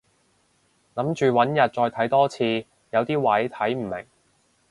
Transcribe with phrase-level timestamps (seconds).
[0.95, 4.03] 諗住搵日再睇多次，有啲位睇唔明